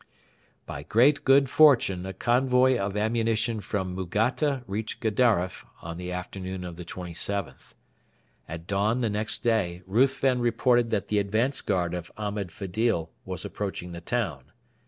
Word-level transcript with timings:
By 0.65 0.81
great 0.81 1.23
good 1.23 1.47
fortune 1.47 2.07
a 2.07 2.13
convoy 2.13 2.75
of 2.75 2.97
ammunition 2.97 3.59
from 3.61 3.93
Mugatta 3.95 4.63
reached 4.65 4.99
Gedaref 4.99 5.63
on 5.79 5.97
the 5.97 6.11
afternoon 6.11 6.63
of 6.63 6.75
the 6.75 6.83
27th. 6.85 7.75
At 8.49 8.65
dawn 8.65 9.01
the 9.01 9.11
next 9.11 9.43
day 9.43 9.83
Ruthven 9.85 10.39
reported 10.39 10.89
that 10.89 11.09
the 11.09 11.19
advance 11.19 11.61
guard 11.61 11.93
of 11.93 12.11
Ahmed 12.17 12.51
Fedil 12.51 13.11
was 13.25 13.45
approaching 13.45 13.91
the 13.91 14.01
town. 14.01 14.45